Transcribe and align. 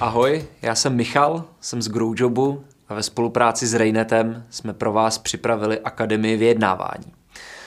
Ahoj, 0.00 0.44
já 0.62 0.74
jsem 0.74 0.96
Michal, 0.96 1.44
jsem 1.60 1.82
z 1.82 1.88
Growjobu 1.88 2.64
a 2.88 2.94
ve 2.94 3.02
spolupráci 3.02 3.66
s 3.66 3.74
Rejnetem 3.74 4.44
jsme 4.50 4.72
pro 4.72 4.92
vás 4.92 5.18
připravili 5.18 5.80
Akademii 5.80 6.36
vyjednávání. 6.36 7.12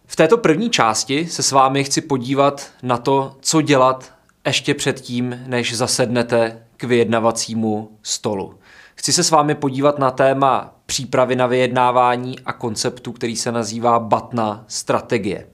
V 0.05 0.15
této 0.15 0.37
první 0.37 0.69
části 0.69 1.27
se 1.27 1.43
s 1.43 1.51
vámi 1.51 1.83
chci 1.83 2.01
podívat 2.01 2.71
na 2.83 2.97
to, 2.97 3.35
co 3.41 3.61
dělat 3.61 4.13
ještě 4.45 4.73
předtím, 4.73 5.39
než 5.47 5.77
zasednete 5.77 6.63
k 6.77 6.83
vyjednavacímu 6.83 7.91
stolu. 8.03 8.59
Chci 8.95 9.13
se 9.13 9.23
s 9.23 9.31
vámi 9.31 9.55
podívat 9.55 9.99
na 9.99 10.11
téma 10.11 10.75
přípravy 10.85 11.35
na 11.35 11.47
vyjednávání 11.47 12.39
a 12.39 12.53
konceptu, 12.53 13.11
který 13.11 13.35
se 13.35 13.51
nazývá 13.51 13.99
BATNA 13.99 14.65
strategie. 14.67 15.47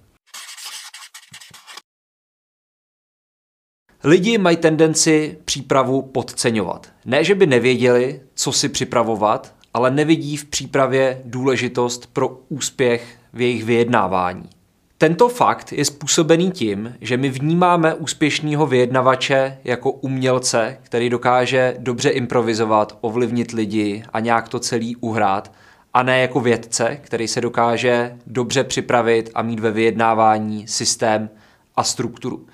Lidi 4.05 4.37
mají 4.37 4.57
tendenci 4.57 5.37
přípravu 5.45 6.01
podceňovat. 6.01 6.87
Ne, 7.05 7.23
že 7.23 7.35
by 7.35 7.47
nevěděli, 7.47 8.21
co 8.35 8.51
si 8.51 8.69
připravovat, 8.69 9.53
ale 9.73 9.91
nevidí 9.91 10.37
v 10.37 10.45
přípravě 10.45 11.21
důležitost 11.25 12.09
pro 12.13 12.39
úspěch 12.49 13.17
v 13.33 13.41
jejich 13.41 13.63
vyjednávání. 13.63 14.49
Tento 14.97 15.29
fakt 15.29 15.73
je 15.73 15.85
způsobený 15.85 16.51
tím, 16.51 16.95
že 17.01 17.17
my 17.17 17.29
vnímáme 17.29 17.93
úspěšného 17.93 18.67
vyjednavače 18.67 19.57
jako 19.63 19.91
umělce, 19.91 20.77
který 20.83 21.09
dokáže 21.09 21.75
dobře 21.79 22.09
improvizovat, 22.09 22.97
ovlivnit 23.01 23.51
lidi 23.51 24.03
a 24.13 24.19
nějak 24.19 24.49
to 24.49 24.59
celý 24.59 24.95
uhrát, 24.95 25.51
a 25.93 26.03
ne 26.03 26.19
jako 26.19 26.39
vědce, 26.39 26.99
který 27.01 27.27
se 27.27 27.41
dokáže 27.41 28.17
dobře 28.27 28.63
připravit 28.63 29.29
a 29.35 29.41
mít 29.41 29.59
ve 29.59 29.71
vyjednávání 29.71 30.67
systém 30.67 31.29
a 31.75 31.83
strukturu. 31.83 32.45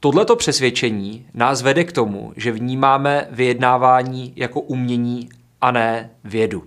Tohleto 0.00 0.36
přesvědčení 0.36 1.26
nás 1.34 1.62
vede 1.62 1.84
k 1.84 1.92
tomu, 1.92 2.32
že 2.36 2.52
vnímáme 2.52 3.28
vyjednávání 3.30 4.32
jako 4.36 4.60
umění 4.60 5.28
a 5.60 5.70
ne 5.70 6.10
vědu. 6.24 6.64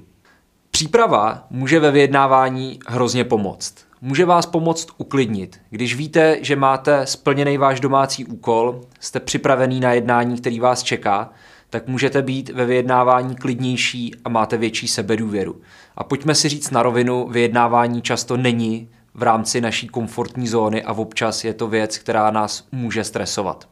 Příprava 0.71 1.47
může 1.49 1.79
ve 1.79 1.91
vyjednávání 1.91 2.79
hrozně 2.87 3.23
pomoct. 3.23 3.75
Může 4.01 4.25
vás 4.25 4.45
pomoct 4.45 4.87
uklidnit. 4.97 5.59
Když 5.69 5.95
víte, 5.95 6.37
že 6.41 6.55
máte 6.55 7.05
splněný 7.05 7.57
váš 7.57 7.79
domácí 7.79 8.25
úkol, 8.25 8.81
jste 8.99 9.19
připravený 9.19 9.79
na 9.79 9.93
jednání, 9.93 10.37
který 10.37 10.59
vás 10.59 10.83
čeká, 10.83 11.29
tak 11.69 11.87
můžete 11.87 12.21
být 12.21 12.49
ve 12.49 12.65
vyjednávání 12.65 13.35
klidnější 13.35 14.15
a 14.25 14.29
máte 14.29 14.57
větší 14.57 14.87
sebedůvěru. 14.87 15.61
A 15.95 16.03
pojďme 16.03 16.35
si 16.35 16.49
říct 16.49 16.71
na 16.71 16.83
rovinu, 16.83 17.27
vyjednávání 17.27 18.01
často 18.01 18.37
není 18.37 18.89
v 19.13 19.23
rámci 19.23 19.61
naší 19.61 19.87
komfortní 19.87 20.47
zóny 20.47 20.83
a 20.83 20.93
občas 20.93 21.43
je 21.43 21.53
to 21.53 21.67
věc, 21.67 21.97
která 21.97 22.31
nás 22.31 22.67
může 22.71 23.03
stresovat. 23.03 23.69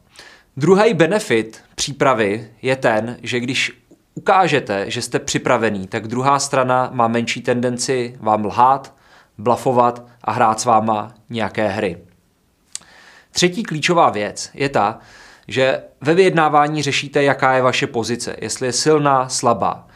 Druhý 0.56 0.94
benefit 0.94 1.62
přípravy 1.74 2.50
je 2.62 2.76
ten, 2.76 3.16
že 3.22 3.40
když 3.40 3.72
ukážete, 4.14 4.90
že 4.90 5.02
jste 5.02 5.18
připravený, 5.18 5.86
tak 5.86 6.08
druhá 6.08 6.38
strana 6.38 6.90
má 6.92 7.08
menší 7.08 7.42
tendenci 7.42 8.16
vám 8.20 8.44
lhát, 8.44 8.94
blafovat 9.38 10.06
a 10.24 10.32
hrát 10.32 10.60
s 10.60 10.64
váma 10.64 11.14
nějaké 11.30 11.68
hry. 11.68 11.98
Třetí 13.30 13.62
klíčová 13.62 14.10
věc 14.10 14.50
je 14.54 14.68
ta, 14.68 14.98
že 15.48 15.82
ve 16.00 16.14
vyjednávání 16.14 16.82
řešíte, 16.82 17.22
jaká 17.22 17.52
je 17.52 17.62
vaše 17.62 17.86
pozice, 17.86 18.36
jestli 18.40 18.66
je 18.66 18.72
silná, 18.72 19.28
slabá. 19.28 19.86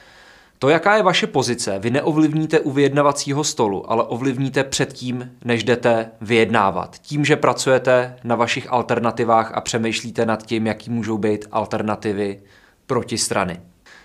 To, 0.59 0.69
jaká 0.69 0.97
je 0.97 1.03
vaše 1.03 1.27
pozice, 1.27 1.79
vy 1.79 1.91
neovlivníte 1.91 2.61
u 2.61 2.71
vyjednavacího 2.71 3.45
stolu, 3.45 3.93
ale 3.93 4.05
ovlivníte 4.05 4.65
předtím, 4.65 5.31
než 5.45 5.65
jdete 5.65 6.11
vyjednávat. 6.21 6.99
Tím, 6.99 7.25
že 7.25 7.37
pracujete 7.37 8.17
na 8.25 8.37
vašich 8.37 8.73
alternativách 8.73 9.53
a 9.55 9.61
přemýšlíte 9.61 10.27
nad 10.27 10.43
tím, 10.43 10.67
jaký 10.67 10.91
můžou 10.91 11.19
být 11.19 11.47
alternativy 11.53 12.41
proti 12.87 13.19
strany. 13.19 13.61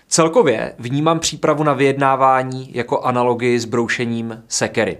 Celkově 0.08 0.74
vnímám 0.78 1.18
přípravu 1.18 1.64
na 1.64 1.72
vyjednávání 1.72 2.70
jako 2.74 3.00
analogii 3.00 3.60
s 3.60 3.64
broušením 3.64 4.42
sekery. 4.48 4.98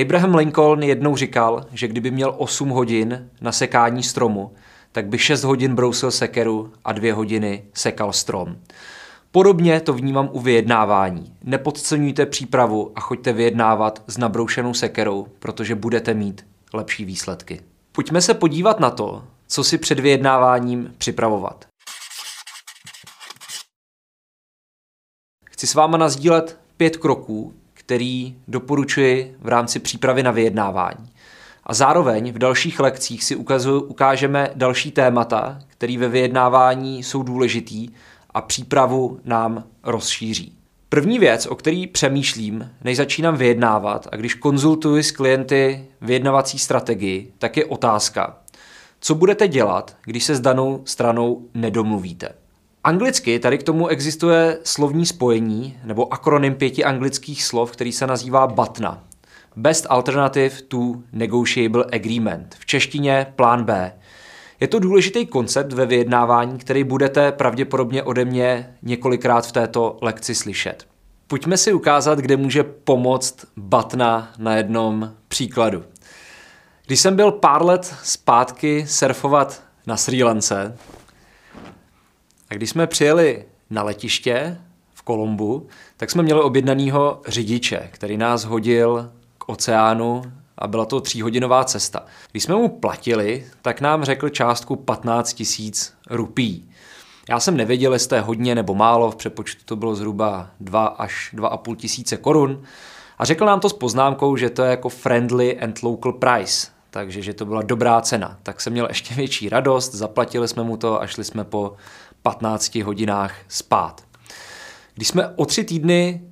Abraham 0.00 0.34
Lincoln 0.34 0.82
jednou 0.82 1.16
říkal, 1.16 1.66
že 1.72 1.88
kdyby 1.88 2.10
měl 2.10 2.34
8 2.38 2.68
hodin 2.68 3.28
na 3.40 3.52
sekání 3.52 4.02
stromu, 4.02 4.52
tak 4.92 5.06
by 5.06 5.18
6 5.18 5.44
hodin 5.44 5.74
brousil 5.74 6.10
sekeru 6.10 6.72
a 6.84 6.92
2 6.92 7.14
hodiny 7.14 7.64
sekal 7.74 8.12
strom. 8.12 8.56
Podobně 9.32 9.80
to 9.80 9.92
vnímám 9.92 10.28
u 10.32 10.40
vyjednávání. 10.40 11.36
Nepodceňujte 11.42 12.26
přípravu 12.26 12.92
a 12.94 13.00
choďte 13.00 13.32
vyjednávat 13.32 14.02
s 14.06 14.18
nabroušenou 14.18 14.74
sekerou, 14.74 15.26
protože 15.38 15.74
budete 15.74 16.14
mít 16.14 16.46
lepší 16.72 17.04
výsledky. 17.04 17.60
Pojďme 17.92 18.20
se 18.20 18.34
podívat 18.34 18.80
na 18.80 18.90
to, 18.90 19.24
co 19.46 19.64
si 19.64 19.78
před 19.78 20.00
vyjednáváním 20.00 20.94
připravovat. 20.98 21.64
Chci 25.44 25.66
s 25.66 25.74
váma 25.74 25.98
nazdílet 25.98 26.58
pět 26.76 26.96
kroků, 26.96 27.54
který 27.74 28.36
doporučuji 28.48 29.36
v 29.40 29.48
rámci 29.48 29.78
přípravy 29.78 30.22
na 30.22 30.30
vyjednávání. 30.30 31.10
A 31.64 31.74
zároveň 31.74 32.32
v 32.32 32.38
dalších 32.38 32.80
lekcích 32.80 33.24
si 33.24 33.36
ukazu, 33.36 33.80
ukážeme 33.80 34.50
další 34.54 34.90
témata, 34.90 35.58
které 35.68 35.98
ve 35.98 36.08
vyjednávání 36.08 37.02
jsou 37.02 37.22
důležitý 37.22 37.88
a 38.34 38.40
přípravu 38.40 39.20
nám 39.24 39.64
rozšíří. 39.82 40.56
První 40.88 41.18
věc, 41.18 41.46
o 41.46 41.54
který 41.54 41.86
přemýšlím, 41.86 42.70
než 42.84 42.96
začínám 42.96 43.36
vyjednávat 43.36 44.08
a 44.12 44.16
když 44.16 44.34
konzultuji 44.34 45.02
s 45.02 45.10
klienty 45.10 45.84
vyjednavací 46.00 46.58
strategii, 46.58 47.32
tak 47.38 47.56
je 47.56 47.64
otázka, 47.64 48.36
co 49.00 49.14
budete 49.14 49.48
dělat, 49.48 49.96
když 50.04 50.24
se 50.24 50.34
s 50.34 50.40
danou 50.40 50.82
stranou 50.84 51.48
nedomluvíte. 51.54 52.28
Anglicky 52.84 53.38
tady 53.38 53.58
k 53.58 53.62
tomu 53.62 53.88
existuje 53.88 54.58
slovní 54.64 55.06
spojení 55.06 55.78
nebo 55.84 56.12
akronym 56.12 56.54
pěti 56.54 56.84
anglických 56.84 57.44
slov, 57.44 57.72
který 57.72 57.92
se 57.92 58.06
nazývá 58.06 58.46
BATNA. 58.46 59.04
Best 59.56 59.86
Alternative 59.88 60.62
to 60.68 60.94
Negotiable 61.12 61.84
Agreement. 61.92 62.56
V 62.58 62.66
češtině 62.66 63.26
plán 63.36 63.64
B. 63.64 63.92
Je 64.60 64.68
to 64.68 64.78
důležitý 64.78 65.26
koncept 65.26 65.72
ve 65.72 65.86
vyjednávání, 65.86 66.58
který 66.58 66.84
budete 66.84 67.32
pravděpodobně 67.32 68.02
ode 68.02 68.24
mě 68.24 68.76
několikrát 68.82 69.46
v 69.46 69.52
této 69.52 69.98
lekci 70.02 70.34
slyšet. 70.34 70.86
Pojďme 71.26 71.56
si 71.56 71.72
ukázat, 71.72 72.18
kde 72.18 72.36
může 72.36 72.62
pomoct 72.62 73.46
Batna 73.56 74.32
na 74.38 74.56
jednom 74.56 75.14
příkladu. 75.28 75.84
Když 76.86 77.00
jsem 77.00 77.16
byl 77.16 77.32
pár 77.32 77.64
let 77.64 77.94
zpátky 78.02 78.86
surfovat 78.86 79.62
na 79.86 79.96
Sri 79.96 80.22
Lance, 80.22 80.76
a 82.50 82.54
když 82.54 82.70
jsme 82.70 82.86
přijeli 82.86 83.44
na 83.70 83.82
letiště 83.82 84.58
v 84.94 85.02
Kolumbu, 85.02 85.66
tak 85.96 86.10
jsme 86.10 86.22
měli 86.22 86.40
objednanýho 86.40 87.22
řidiče, 87.26 87.88
který 87.92 88.16
nás 88.16 88.44
hodil 88.44 89.12
k 89.38 89.48
oceánu 89.48 90.22
a 90.60 90.66
byla 90.66 90.84
to 90.84 91.00
tříhodinová 91.00 91.64
cesta. 91.64 92.04
Když 92.30 92.42
jsme 92.42 92.54
mu 92.54 92.68
platili, 92.68 93.46
tak 93.62 93.80
nám 93.80 94.04
řekl 94.04 94.28
částku 94.28 94.76
15 94.76 95.32
tisíc 95.32 95.94
rupí. 96.10 96.70
Já 97.28 97.40
jsem 97.40 97.56
nevěděl, 97.56 97.92
jestli 97.92 98.08
to 98.08 98.14
je 98.14 98.20
hodně 98.20 98.54
nebo 98.54 98.74
málo, 98.74 99.10
v 99.10 99.16
přepočtu 99.16 99.62
to 99.64 99.76
bylo 99.76 99.94
zhruba 99.94 100.50
2 100.60 100.86
až 100.86 101.34
2,5 101.36 101.76
tisíce 101.76 102.16
korun. 102.16 102.62
A 103.18 103.24
řekl 103.24 103.44
nám 103.44 103.60
to 103.60 103.68
s 103.68 103.72
poznámkou, 103.72 104.36
že 104.36 104.50
to 104.50 104.62
je 104.62 104.70
jako 104.70 104.88
friendly 104.88 105.60
and 105.60 105.82
local 105.82 106.12
price, 106.12 106.68
takže 106.90 107.22
že 107.22 107.34
to 107.34 107.44
byla 107.44 107.62
dobrá 107.62 108.00
cena. 108.00 108.38
Tak 108.42 108.60
jsem 108.60 108.72
měl 108.72 108.86
ještě 108.88 109.14
větší 109.14 109.48
radost, 109.48 109.94
zaplatili 109.94 110.48
jsme 110.48 110.62
mu 110.62 110.76
to 110.76 111.02
a 111.02 111.06
šli 111.06 111.24
jsme 111.24 111.44
po 111.44 111.76
15 112.22 112.74
hodinách 112.74 113.34
spát. 113.48 114.04
Když 114.94 115.08
jsme 115.08 115.28
o 115.28 115.44
tři 115.44 115.64
týdny 115.64 116.22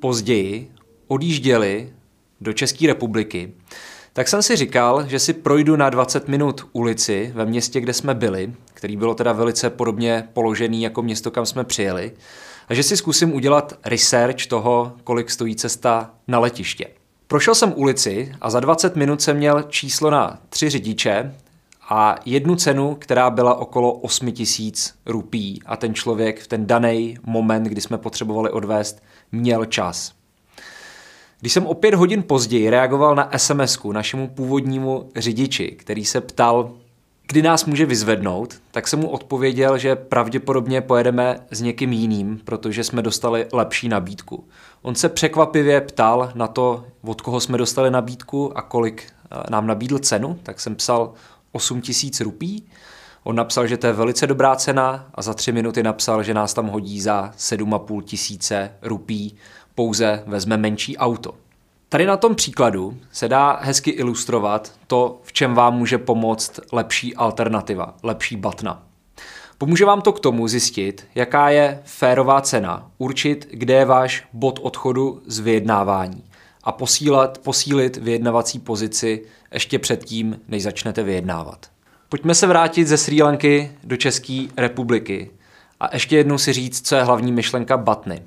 později 0.00 0.72
odjížděli 1.08 1.92
do 2.42 2.52
České 2.52 2.86
republiky, 2.86 3.52
tak 4.12 4.28
jsem 4.28 4.42
si 4.42 4.56
říkal, 4.56 5.06
že 5.08 5.18
si 5.18 5.32
projdu 5.32 5.76
na 5.76 5.90
20 5.90 6.28
minut 6.28 6.68
ulici 6.72 7.32
ve 7.34 7.46
městě, 7.46 7.80
kde 7.80 7.92
jsme 7.92 8.14
byli, 8.14 8.52
který 8.74 8.96
bylo 8.96 9.14
teda 9.14 9.32
velice 9.32 9.70
podobně 9.70 10.28
položený 10.32 10.82
jako 10.82 11.02
město, 11.02 11.30
kam 11.30 11.46
jsme 11.46 11.64
přijeli, 11.64 12.12
a 12.68 12.74
že 12.74 12.82
si 12.82 12.96
zkusím 12.96 13.34
udělat 13.34 13.78
research 13.84 14.46
toho, 14.46 14.92
kolik 15.04 15.30
stojí 15.30 15.56
cesta 15.56 16.10
na 16.28 16.38
letiště. 16.38 16.86
Prošel 17.26 17.54
jsem 17.54 17.72
ulici 17.76 18.32
a 18.40 18.50
za 18.50 18.60
20 18.60 18.96
minut 18.96 19.22
jsem 19.22 19.36
měl 19.36 19.62
číslo 19.62 20.10
na 20.10 20.38
tři 20.48 20.70
řidiče 20.70 21.34
a 21.88 22.16
jednu 22.24 22.56
cenu, 22.56 22.94
která 22.94 23.30
byla 23.30 23.54
okolo 23.54 23.92
8 23.92 24.32
tisíc 24.32 24.94
rupí 25.06 25.62
a 25.66 25.76
ten 25.76 25.94
člověk 25.94 26.40
v 26.40 26.46
ten 26.46 26.66
daný 26.66 27.18
moment, 27.26 27.64
kdy 27.64 27.80
jsme 27.80 27.98
potřebovali 27.98 28.50
odvést, 28.50 29.02
měl 29.32 29.64
čas. 29.64 30.21
Když 31.42 31.52
jsem 31.52 31.66
o 31.66 31.74
pět 31.74 31.94
hodin 31.94 32.22
později 32.22 32.70
reagoval 32.70 33.14
na 33.14 33.30
sms 33.36 33.78
našemu 33.92 34.28
původnímu 34.28 35.10
řidiči, 35.16 35.70
který 35.70 36.04
se 36.04 36.20
ptal, 36.20 36.72
kdy 37.26 37.42
nás 37.42 37.64
může 37.64 37.86
vyzvednout, 37.86 38.54
tak 38.70 38.88
jsem 38.88 38.98
mu 38.98 39.08
odpověděl, 39.08 39.78
že 39.78 39.96
pravděpodobně 39.96 40.80
pojedeme 40.80 41.38
s 41.50 41.60
někým 41.60 41.92
jiným, 41.92 42.40
protože 42.44 42.84
jsme 42.84 43.02
dostali 43.02 43.46
lepší 43.52 43.88
nabídku. 43.88 44.44
On 44.82 44.94
se 44.94 45.08
překvapivě 45.08 45.80
ptal 45.80 46.32
na 46.34 46.46
to, 46.46 46.84
od 47.04 47.20
koho 47.20 47.40
jsme 47.40 47.58
dostali 47.58 47.90
nabídku 47.90 48.58
a 48.58 48.62
kolik 48.62 49.02
eh, 49.02 49.36
nám 49.50 49.66
nabídl 49.66 49.98
cenu, 49.98 50.38
tak 50.42 50.60
jsem 50.60 50.74
psal 50.74 51.12
8 51.52 51.80
tisíc 51.80 52.20
rupí. 52.20 52.64
On 53.24 53.36
napsal, 53.36 53.66
že 53.66 53.76
to 53.76 53.86
je 53.86 53.92
velice 53.92 54.26
dobrá 54.26 54.56
cena 54.56 55.06
a 55.14 55.22
za 55.22 55.34
tři 55.34 55.52
minuty 55.52 55.82
napsal, 55.82 56.22
že 56.22 56.34
nás 56.34 56.54
tam 56.54 56.66
hodí 56.66 57.00
za 57.00 57.32
7,5 57.38 58.02
tisíce 58.02 58.72
rupí, 58.82 59.36
pouze 59.74 60.22
vezme 60.26 60.56
menší 60.56 60.96
auto. 60.96 61.34
Tady 61.88 62.06
na 62.06 62.16
tom 62.16 62.34
příkladu 62.34 62.96
se 63.12 63.28
dá 63.28 63.58
hezky 63.62 63.90
ilustrovat 63.90 64.72
to, 64.86 65.20
v 65.22 65.32
čem 65.32 65.54
vám 65.54 65.78
může 65.78 65.98
pomoct 65.98 66.60
lepší 66.72 67.16
alternativa, 67.16 67.94
lepší 68.02 68.36
batna. 68.36 68.82
Pomůže 69.58 69.84
vám 69.84 70.00
to 70.00 70.12
k 70.12 70.20
tomu 70.20 70.48
zjistit, 70.48 71.06
jaká 71.14 71.48
je 71.48 71.82
férová 71.84 72.40
cena, 72.40 72.90
určit, 72.98 73.48
kde 73.50 73.74
je 73.74 73.84
váš 73.84 74.24
bod 74.32 74.58
odchodu 74.62 75.22
z 75.26 75.38
vyjednávání 75.38 76.24
a 76.64 76.72
posílat, 76.72 77.38
posílit 77.38 77.96
vyjednavací 77.96 78.58
pozici 78.58 79.22
ještě 79.52 79.78
předtím, 79.78 80.40
než 80.48 80.62
začnete 80.62 81.02
vyjednávat. 81.02 81.66
Pojďme 82.08 82.34
se 82.34 82.46
vrátit 82.46 82.88
ze 82.88 82.96
Sri 82.96 83.22
Lanky 83.22 83.72
do 83.84 83.96
České 83.96 84.46
republiky 84.56 85.30
a 85.80 85.88
ještě 85.92 86.16
jednou 86.16 86.38
si 86.38 86.52
říct, 86.52 86.88
co 86.88 86.94
je 86.94 87.02
hlavní 87.02 87.32
myšlenka 87.32 87.76
Batny. 87.76 88.22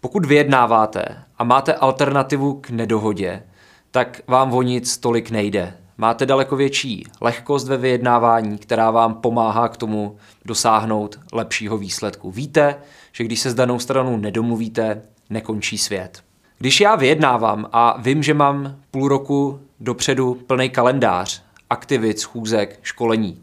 Pokud 0.00 0.26
vyjednáváte 0.26 1.04
a 1.38 1.44
máte 1.44 1.74
alternativu 1.74 2.54
k 2.54 2.70
nedohodě, 2.70 3.42
tak 3.90 4.20
vám 4.26 4.52
o 4.52 4.62
nic 4.62 4.98
tolik 4.98 5.30
nejde. 5.30 5.76
Máte 5.98 6.26
daleko 6.26 6.56
větší 6.56 7.04
lehkost 7.20 7.68
ve 7.68 7.76
vyjednávání, 7.76 8.58
která 8.58 8.90
vám 8.90 9.14
pomáhá 9.14 9.68
k 9.68 9.76
tomu 9.76 10.16
dosáhnout 10.44 11.20
lepšího 11.32 11.78
výsledku. 11.78 12.30
Víte, 12.30 12.76
že 13.12 13.24
když 13.24 13.40
se 13.40 13.50
s 13.50 13.54
danou 13.54 13.78
stranou 13.78 14.16
nedomluvíte, 14.16 15.02
nekončí 15.30 15.78
svět. 15.78 16.22
Když 16.58 16.80
já 16.80 16.96
vyjednávám 16.96 17.68
a 17.72 18.00
vím, 18.00 18.22
že 18.22 18.34
mám 18.34 18.76
půl 18.90 19.08
roku 19.08 19.60
dopředu 19.80 20.34
plný 20.34 20.70
kalendář, 20.70 21.42
aktivit, 21.70 22.18
schůzek, 22.18 22.78
školení, 22.82 23.42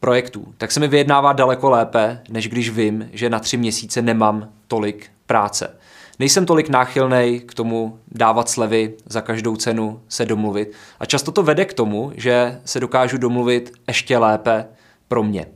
projektů, 0.00 0.54
tak 0.58 0.72
se 0.72 0.80
mi 0.80 0.88
vyjednává 0.88 1.32
daleko 1.32 1.70
lépe, 1.70 2.22
než 2.28 2.48
když 2.48 2.70
vím, 2.70 3.08
že 3.12 3.30
na 3.30 3.38
tři 3.38 3.56
měsíce 3.56 4.02
nemám 4.02 4.48
tolik 4.68 5.10
práce. 5.26 5.76
Nejsem 6.18 6.46
tolik 6.46 6.68
náchylný 6.68 7.40
k 7.40 7.54
tomu 7.54 7.98
dávat 8.08 8.48
slevy 8.48 8.94
za 9.06 9.20
každou 9.20 9.56
cenu, 9.56 10.00
se 10.08 10.26
domluvit. 10.26 10.72
A 11.00 11.06
často 11.06 11.32
to 11.32 11.42
vede 11.42 11.64
k 11.64 11.74
tomu, 11.74 12.12
že 12.14 12.60
se 12.64 12.80
dokážu 12.80 13.18
domluvit 13.18 13.72
ještě 13.88 14.18
lépe 14.18 14.66
pro 15.08 15.22
mě. 15.22 15.46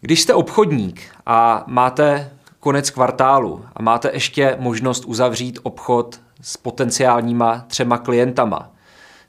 Když 0.00 0.22
jste 0.22 0.34
obchodník 0.34 1.02
a 1.26 1.64
máte 1.66 2.30
konec 2.60 2.90
kvartálu 2.90 3.64
a 3.76 3.82
máte 3.82 4.10
ještě 4.12 4.56
možnost 4.60 5.04
uzavřít 5.04 5.58
obchod 5.62 6.20
s 6.40 6.56
potenciálníma 6.56 7.64
třema 7.68 7.98
klientama, 7.98 8.72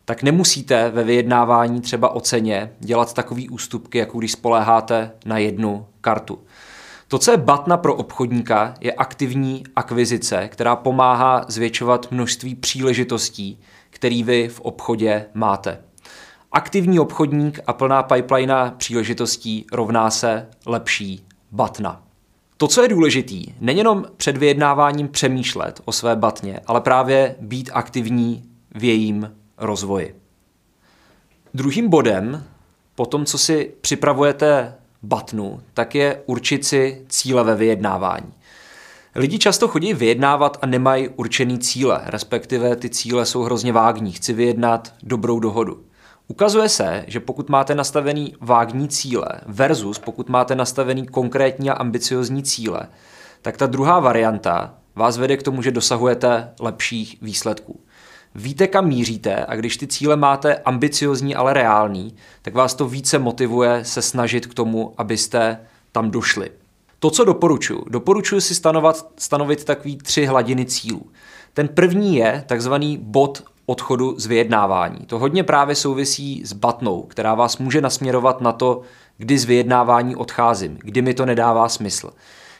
tak 0.05 0.23
nemusíte 0.23 0.89
ve 0.89 1.03
vyjednávání 1.03 1.81
třeba 1.81 2.09
o 2.09 2.19
ceně 2.19 2.71
dělat 2.79 3.13
takový 3.13 3.49
ústupky, 3.49 3.97
jako 3.97 4.17
když 4.17 4.31
spoléháte 4.31 5.11
na 5.25 5.37
jednu 5.37 5.87
kartu. 6.01 6.39
To, 7.07 7.19
co 7.19 7.31
je 7.31 7.37
batna 7.37 7.77
pro 7.77 7.95
obchodníka, 7.95 8.73
je 8.81 8.93
aktivní 8.93 9.63
akvizice, 9.75 10.47
která 10.47 10.75
pomáhá 10.75 11.45
zvětšovat 11.47 12.11
množství 12.11 12.55
příležitostí, 12.55 13.59
který 13.89 14.23
vy 14.23 14.47
v 14.47 14.59
obchodě 14.61 15.25
máte. 15.33 15.81
Aktivní 16.51 16.99
obchodník 16.99 17.59
a 17.67 17.73
plná 17.73 18.03
pipeline 18.03 18.73
příležitostí 18.77 19.65
rovná 19.71 20.09
se 20.09 20.49
lepší 20.65 21.25
batna. 21.51 22.03
To, 22.57 22.67
co 22.67 22.81
je 22.81 22.87
důležitý, 22.87 23.45
není 23.59 23.77
jenom 23.77 24.05
před 24.17 24.37
vyjednáváním 24.37 25.07
přemýšlet 25.07 25.81
o 25.85 25.91
své 25.91 26.15
batně, 26.15 26.59
ale 26.67 26.81
právě 26.81 27.35
být 27.39 27.69
aktivní 27.73 28.43
v 28.75 28.83
jejím 28.83 29.31
rozvoji. 29.57 30.15
Druhým 31.53 31.89
bodem, 31.89 32.43
po 32.95 33.05
tom, 33.05 33.25
co 33.25 33.37
si 33.37 33.73
připravujete 33.81 34.75
batnu, 35.03 35.61
tak 35.73 35.95
je 35.95 36.21
určit 36.25 36.65
si 36.65 37.05
cíle 37.09 37.43
ve 37.43 37.55
vyjednávání. 37.55 38.33
Lidi 39.15 39.39
často 39.39 39.67
chodí 39.67 39.93
vyjednávat 39.93 40.57
a 40.61 40.65
nemají 40.65 41.09
určený 41.09 41.59
cíle, 41.59 42.01
respektive 42.05 42.75
ty 42.75 42.89
cíle 42.89 43.25
jsou 43.25 43.41
hrozně 43.41 43.73
vágní. 43.73 44.11
Chci 44.11 44.33
vyjednat 44.33 44.93
dobrou 45.03 45.39
dohodu. 45.39 45.83
Ukazuje 46.27 46.69
se, 46.69 47.05
že 47.07 47.19
pokud 47.19 47.49
máte 47.49 47.75
nastavený 47.75 48.35
vágní 48.41 48.87
cíle 48.87 49.27
versus 49.45 49.99
pokud 49.99 50.29
máte 50.29 50.55
nastavený 50.55 51.07
konkrétní 51.07 51.69
a 51.69 51.73
ambiciozní 51.73 52.43
cíle, 52.43 52.87
tak 53.41 53.57
ta 53.57 53.65
druhá 53.65 53.99
varianta 53.99 54.73
vás 54.95 55.17
vede 55.17 55.37
k 55.37 55.43
tomu, 55.43 55.61
že 55.61 55.71
dosahujete 55.71 56.49
lepších 56.59 57.17
výsledků 57.21 57.79
víte, 58.35 58.67
kam 58.67 58.87
míříte 58.87 59.45
a 59.45 59.55
když 59.55 59.77
ty 59.77 59.87
cíle 59.87 60.15
máte 60.15 60.55
ambiciozní, 60.55 61.35
ale 61.35 61.53
reální, 61.53 62.15
tak 62.41 62.53
vás 62.53 62.75
to 62.75 62.87
více 62.87 63.19
motivuje 63.19 63.85
se 63.85 64.01
snažit 64.01 64.47
k 64.47 64.53
tomu, 64.53 64.93
abyste 64.97 65.59
tam 65.91 66.11
došli. 66.11 66.51
To, 66.99 67.09
co 67.09 67.25
doporučuji, 67.25 67.85
doporučuji 67.89 68.41
si 68.41 68.55
stanovat, 68.55 69.07
stanovit 69.17 69.63
takový 69.63 69.97
tři 69.97 70.25
hladiny 70.25 70.65
cílů. 70.65 71.01
Ten 71.53 71.67
první 71.67 72.15
je 72.15 72.43
takzvaný 72.47 72.97
bod 73.01 73.43
odchodu 73.65 74.15
z 74.19 74.25
vyjednávání. 74.25 75.05
To 75.05 75.19
hodně 75.19 75.43
právě 75.43 75.75
souvisí 75.75 76.41
s 76.45 76.53
batnou, 76.53 77.01
která 77.01 77.35
vás 77.35 77.57
může 77.57 77.81
nasměrovat 77.81 78.41
na 78.41 78.51
to, 78.51 78.81
kdy 79.17 79.37
z 79.37 79.45
vyjednávání 79.45 80.15
odcházím, 80.15 80.77
kdy 80.81 81.01
mi 81.01 81.13
to 81.13 81.25
nedává 81.25 81.69
smysl. 81.69 82.13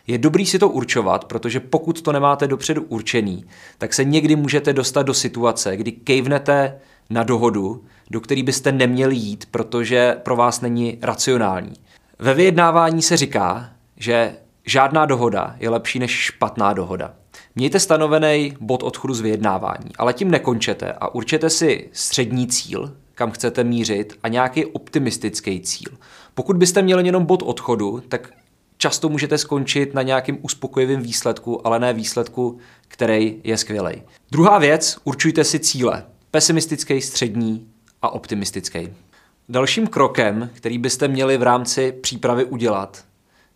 Je 0.07 0.17
dobrý 0.17 0.45
si 0.45 0.59
to 0.59 0.69
určovat, 0.69 1.25
protože 1.25 1.59
pokud 1.59 2.01
to 2.01 2.11
nemáte 2.11 2.47
dopředu 2.47 2.83
určený, 2.83 3.45
tak 3.77 3.93
se 3.93 4.03
někdy 4.03 4.35
můžete 4.35 4.73
dostat 4.73 5.03
do 5.03 5.13
situace, 5.13 5.77
kdy 5.77 5.91
kejvnete 5.91 6.79
na 7.09 7.23
dohodu, 7.23 7.83
do 8.11 8.21
který 8.21 8.43
byste 8.43 8.71
neměli 8.71 9.15
jít, 9.15 9.45
protože 9.51 10.17
pro 10.23 10.35
vás 10.35 10.61
není 10.61 10.97
racionální. 11.01 11.73
Ve 12.19 12.33
vyjednávání 12.33 13.01
se 13.01 13.17
říká, 13.17 13.69
že 13.97 14.35
žádná 14.65 15.05
dohoda 15.05 15.55
je 15.59 15.69
lepší 15.69 15.99
než 15.99 16.11
špatná 16.11 16.73
dohoda. 16.73 17.13
Mějte 17.55 17.79
stanovený 17.79 18.53
bod 18.59 18.83
odchodu 18.83 19.13
z 19.13 19.21
vyjednávání, 19.21 19.89
ale 19.97 20.13
tím 20.13 20.31
nekončete 20.31 20.91
a 20.91 21.15
určete 21.15 21.49
si 21.49 21.89
střední 21.93 22.47
cíl, 22.47 22.97
kam 23.15 23.31
chcete 23.31 23.63
mířit 23.63 24.13
a 24.23 24.27
nějaký 24.27 24.65
optimistický 24.65 25.61
cíl. 25.61 25.97
Pokud 26.33 26.57
byste 26.57 26.81
měli 26.81 27.05
jenom 27.05 27.25
bod 27.25 27.41
odchodu, 27.45 28.03
tak 28.07 28.29
často 28.83 29.09
můžete 29.09 29.37
skončit 29.37 29.93
na 29.93 30.01
nějakým 30.01 30.37
uspokojivém 30.41 31.01
výsledku, 31.01 31.67
ale 31.67 31.79
ne 31.79 31.93
výsledku, 31.93 32.57
který 32.87 33.41
je 33.43 33.57
skvělý. 33.57 34.03
Druhá 34.31 34.59
věc, 34.59 34.97
určujte 35.03 35.43
si 35.43 35.59
cíle. 35.59 36.05
Pesimistický, 36.31 37.01
střední 37.01 37.67
a 38.01 38.09
optimistický. 38.09 38.93
Dalším 39.49 39.87
krokem, 39.87 40.49
který 40.53 40.77
byste 40.77 41.07
měli 41.07 41.37
v 41.37 41.43
rámci 41.43 41.91
přípravy 41.91 42.45
udělat, 42.45 43.03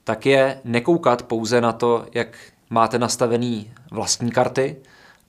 tak 0.04 0.26
je 0.26 0.62
nekoukat 0.64 1.24
pouze 1.24 1.62
na 1.62 1.72
to, 1.72 2.06
jak 2.14 2.38
máte 2.70 3.00
nastavený 3.00 3.72
vlastní 3.92 4.32
karty, 4.32 4.76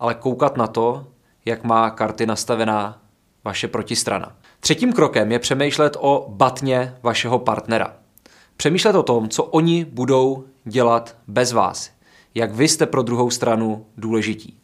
ale 0.00 0.14
koukat 0.14 0.56
na 0.56 0.66
to, 0.66 1.06
jak 1.44 1.64
má 1.64 1.90
karty 1.90 2.26
nastavená 2.26 3.02
vaše 3.44 3.68
protistrana. 3.68 4.36
Třetím 4.60 4.92
krokem 4.92 5.32
je 5.32 5.38
přemýšlet 5.38 5.96
o 6.00 6.26
batně 6.28 6.94
vašeho 7.02 7.38
partnera. 7.38 7.97
Přemýšlet 8.60 8.96
o 8.96 9.02
tom, 9.02 9.28
co 9.28 9.44
oni 9.44 9.84
budou 9.84 10.44
dělat 10.64 11.16
bez 11.26 11.52
vás. 11.52 11.90
Jak 12.34 12.54
vy 12.54 12.68
jste 12.68 12.86
pro 12.86 13.02
druhou 13.02 13.30
stranu 13.30 13.86
důležití. 13.96 14.56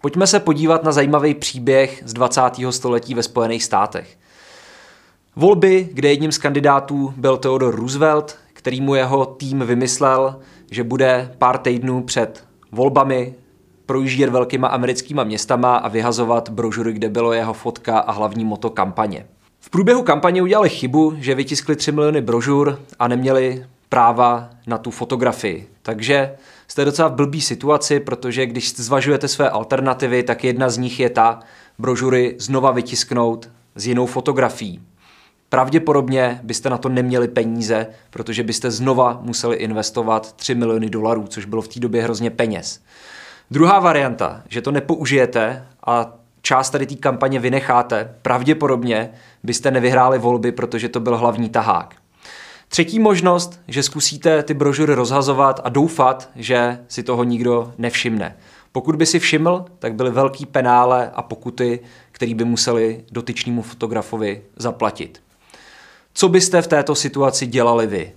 Pojďme 0.00 0.26
se 0.26 0.40
podívat 0.40 0.84
na 0.84 0.92
zajímavý 0.92 1.34
příběh 1.34 2.02
z 2.04 2.12
20. 2.12 2.40
století 2.70 3.14
ve 3.14 3.22
Spojených 3.22 3.64
státech. 3.64 4.18
Volby, 5.36 5.88
kde 5.92 6.08
jedním 6.08 6.32
z 6.32 6.38
kandidátů 6.38 7.14
byl 7.16 7.36
Theodore 7.36 7.76
Roosevelt, 7.76 8.38
který 8.52 8.80
mu 8.80 8.94
jeho 8.94 9.26
tým 9.26 9.60
vymyslel, 9.60 10.40
že 10.70 10.84
bude 10.84 11.34
pár 11.38 11.58
týdnů 11.58 12.02
před 12.02 12.44
volbami 12.72 13.34
projíždět 13.86 14.30
velkýma 14.30 14.68
americkýma 14.68 15.24
městama 15.24 15.76
a 15.76 15.88
vyhazovat 15.88 16.48
brožury, 16.48 16.92
kde 16.92 17.08
bylo 17.08 17.32
jeho 17.32 17.52
fotka 17.52 17.98
a 17.98 18.12
hlavní 18.12 18.44
moto 18.44 18.70
kampaně. 18.70 19.26
V 19.66 19.70
průběhu 19.70 20.02
kampaně 20.02 20.42
udělali 20.42 20.68
chybu, 20.68 21.16
že 21.18 21.34
vytiskli 21.34 21.76
3 21.76 21.92
miliony 21.92 22.20
brožur 22.20 22.80
a 22.98 23.08
neměli 23.08 23.66
práva 23.88 24.50
na 24.66 24.78
tu 24.78 24.90
fotografii. 24.90 25.68
Takže 25.82 26.34
jste 26.68 26.84
docela 26.84 27.08
v 27.08 27.14
blbý 27.14 27.40
situaci, 27.40 28.00
protože 28.00 28.46
když 28.46 28.76
zvažujete 28.76 29.28
své 29.28 29.50
alternativy, 29.50 30.22
tak 30.22 30.44
jedna 30.44 30.70
z 30.70 30.78
nich 30.78 31.00
je 31.00 31.10
ta 31.10 31.40
brožury 31.78 32.34
znova 32.38 32.70
vytisknout 32.70 33.48
s 33.74 33.86
jinou 33.86 34.06
fotografií. 34.06 34.82
Pravděpodobně 35.48 36.40
byste 36.42 36.70
na 36.70 36.78
to 36.78 36.88
neměli 36.88 37.28
peníze, 37.28 37.86
protože 38.10 38.42
byste 38.42 38.70
znova 38.70 39.18
museli 39.22 39.56
investovat 39.56 40.32
3 40.32 40.54
miliony 40.54 40.90
dolarů, 40.90 41.26
což 41.28 41.44
bylo 41.44 41.62
v 41.62 41.68
té 41.68 41.80
době 41.80 42.02
hrozně 42.02 42.30
peněz. 42.30 42.80
Druhá 43.50 43.78
varianta, 43.78 44.42
že 44.48 44.62
to 44.62 44.70
nepoužijete 44.70 45.66
a 45.86 46.12
část 46.46 46.70
tady 46.70 46.86
té 46.86 46.94
kampaně 46.94 47.40
vynecháte, 47.40 48.14
pravděpodobně 48.22 49.10
byste 49.42 49.70
nevyhráli 49.70 50.18
volby, 50.18 50.52
protože 50.52 50.88
to 50.88 51.00
byl 51.00 51.16
hlavní 51.16 51.48
tahák. 51.48 51.94
Třetí 52.68 52.98
možnost, 52.98 53.60
že 53.68 53.82
zkusíte 53.82 54.42
ty 54.42 54.54
brožury 54.54 54.94
rozhazovat 54.94 55.60
a 55.64 55.68
doufat, 55.68 56.30
že 56.36 56.78
si 56.88 57.02
toho 57.02 57.24
nikdo 57.24 57.72
nevšimne. 57.78 58.36
Pokud 58.72 58.96
by 58.96 59.06
si 59.06 59.18
všiml, 59.18 59.64
tak 59.78 59.94
byly 59.94 60.10
velký 60.10 60.46
penále 60.46 61.10
a 61.14 61.22
pokuty, 61.22 61.80
který 62.12 62.34
by 62.34 62.44
museli 62.44 63.04
dotyčnímu 63.12 63.62
fotografovi 63.62 64.42
zaplatit. 64.56 65.22
Co 66.14 66.28
byste 66.28 66.62
v 66.62 66.66
této 66.66 66.94
situaci 66.94 67.46
dělali 67.46 67.86
vy? 67.86 68.12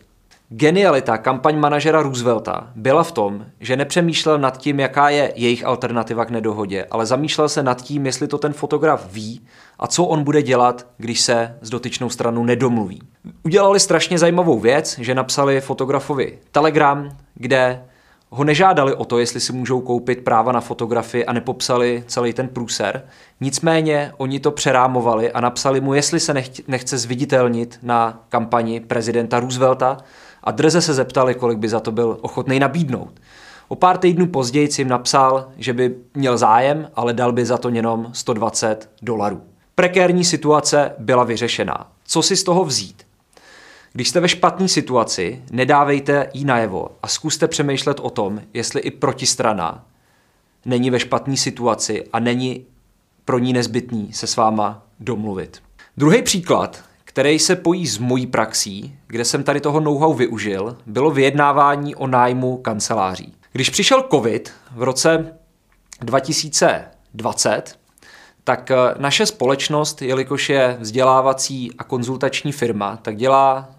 Genialita 0.51 1.17
kampaň 1.17 1.57
manažera 1.59 2.01
Roosevelta 2.01 2.67
byla 2.75 3.03
v 3.03 3.11
tom, 3.11 3.45
že 3.59 3.75
nepřemýšlel 3.75 4.39
nad 4.39 4.57
tím, 4.57 4.79
jaká 4.79 5.09
je 5.09 5.33
jejich 5.35 5.65
alternativa 5.65 6.25
k 6.25 6.29
nedohodě, 6.29 6.85
ale 6.91 7.05
zamýšlel 7.05 7.49
se 7.49 7.63
nad 7.63 7.81
tím, 7.81 8.05
jestli 8.05 8.27
to 8.27 8.37
ten 8.37 8.53
fotograf 8.53 9.13
ví 9.13 9.41
a 9.79 9.87
co 9.87 10.05
on 10.05 10.23
bude 10.23 10.41
dělat, 10.41 10.87
když 10.97 11.21
se 11.21 11.57
s 11.61 11.69
dotyčnou 11.69 12.09
stranou 12.09 12.43
nedomluví. 12.43 13.01
Udělali 13.43 13.79
strašně 13.79 14.19
zajímavou 14.19 14.59
věc, 14.59 14.99
že 14.99 15.15
napsali 15.15 15.61
fotografovi 15.61 16.39
telegram, 16.51 17.09
kde 17.35 17.83
ho 18.29 18.43
nežádali 18.43 18.93
o 18.93 19.05
to, 19.05 19.19
jestli 19.19 19.39
si 19.39 19.53
můžou 19.53 19.81
koupit 19.81 20.23
práva 20.23 20.51
na 20.51 20.61
fotografii 20.61 21.25
a 21.25 21.33
nepopsali 21.33 22.03
celý 22.07 22.33
ten 22.33 22.47
průser. 22.47 23.03
Nicméně 23.41 24.11
oni 24.17 24.39
to 24.39 24.51
přerámovali 24.51 25.31
a 25.31 25.41
napsali 25.41 25.81
mu, 25.81 25.93
jestli 25.93 26.19
se 26.19 26.33
nechce 26.67 26.97
zviditelnit 26.97 27.79
na 27.83 28.23
kampani 28.29 28.79
prezidenta 28.79 29.39
Roosevelta 29.39 29.97
a 30.49 30.51
drze 30.51 30.81
se 30.81 30.93
zeptali, 30.93 31.35
kolik 31.35 31.57
by 31.57 31.69
za 31.69 31.79
to 31.79 31.91
byl 31.91 32.17
ochotný 32.21 32.59
nabídnout. 32.59 33.19
O 33.67 33.75
pár 33.75 33.97
týdnů 33.97 34.27
později 34.27 34.69
jim 34.77 34.87
napsal, 34.87 35.51
že 35.57 35.73
by 35.73 35.95
měl 36.13 36.37
zájem, 36.37 36.89
ale 36.95 37.13
dal 37.13 37.31
by 37.31 37.45
za 37.45 37.57
to 37.57 37.69
jenom 37.69 38.09
120 38.13 38.89
dolarů. 39.01 39.41
Prekérní 39.75 40.23
situace 40.23 40.91
byla 40.99 41.23
vyřešená. 41.23 41.91
Co 42.05 42.21
si 42.21 42.35
z 42.35 42.43
toho 42.43 42.65
vzít? 42.65 43.03
Když 43.93 44.09
jste 44.09 44.19
ve 44.19 44.29
špatné 44.29 44.67
situaci, 44.67 45.43
nedávejte 45.51 46.29
jí 46.33 46.45
najevo 46.45 46.87
a 47.03 47.07
zkuste 47.07 47.47
přemýšlet 47.47 47.99
o 47.99 48.09
tom, 48.09 48.41
jestli 48.53 48.81
i 48.81 48.91
protistrana 48.91 49.85
není 50.65 50.89
ve 50.89 50.99
špatné 50.99 51.37
situaci 51.37 52.03
a 52.13 52.19
není 52.19 52.65
pro 53.25 53.39
ní 53.39 53.53
nezbytný 53.53 54.13
se 54.13 54.27
s 54.27 54.35
váma 54.35 54.83
domluvit. 54.99 55.61
Druhý 55.97 56.21
příklad, 56.21 56.88
který 57.09 57.39
se 57.39 57.55
pojí 57.55 57.87
s 57.87 57.97
mojí 57.97 58.27
praxí, 58.27 58.95
kde 59.07 59.25
jsem 59.25 59.43
tady 59.43 59.61
toho 59.61 59.79
know-how 59.79 60.13
využil, 60.13 60.77
bylo 60.85 61.11
vyjednávání 61.11 61.95
o 61.95 62.07
nájmu 62.07 62.57
kanceláří. 62.57 63.33
Když 63.51 63.69
přišel 63.69 64.03
COVID 64.11 64.53
v 64.71 64.83
roce 64.83 65.37
2020, 66.01 67.79
tak 68.43 68.71
eh, 68.71 68.75
naše 68.97 69.25
společnost, 69.25 70.01
jelikož 70.01 70.49
je 70.49 70.77
vzdělávací 70.79 71.71
a 71.77 71.83
konzultační 71.83 72.51
firma, 72.51 72.97
tak 72.97 73.15
dělá 73.15 73.69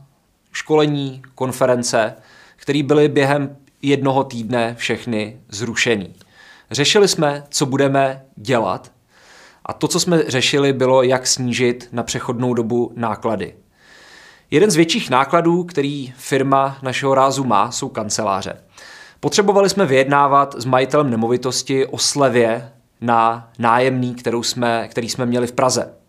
školení, 0.52 1.22
konference, 1.34 2.14
které 2.56 2.82
byly 2.82 3.08
během 3.08 3.56
jednoho 3.82 4.24
týdne 4.24 4.74
všechny 4.78 5.40
zrušený. 5.48 6.14
Řešili 6.70 7.08
jsme, 7.08 7.44
co 7.50 7.66
budeme 7.66 8.24
dělat 8.36 8.92
a 9.66 9.72
to, 9.72 9.88
co 9.88 10.00
jsme 10.00 10.22
řešili, 10.28 10.72
bylo, 10.72 11.02
jak 11.02 11.26
snížit 11.26 11.88
na 11.92 12.02
přechodnou 12.02 12.54
dobu 12.54 12.92
náklady. 12.96 13.54
Jeden 14.50 14.70
z 14.70 14.76
větších 14.76 15.10
nákladů, 15.10 15.64
který 15.64 16.12
firma 16.16 16.78
našeho 16.82 17.14
rázu 17.14 17.44
má, 17.44 17.70
jsou 17.70 17.88
kanceláře. 17.88 18.62
Potřebovali 19.20 19.70
jsme 19.70 19.86
vyjednávat 19.86 20.54
s 20.58 20.64
majitelem 20.64 21.10
nemovitosti 21.10 21.86
o 21.86 21.98
slevě 21.98 22.72
na 23.00 23.50
nájemný, 23.58 24.14
kterou 24.14 24.42
jsme, 24.42 24.88
který 24.88 25.08
jsme 25.08 25.26
měli 25.26 25.46
v 25.46 25.52
Praze. 25.52 25.99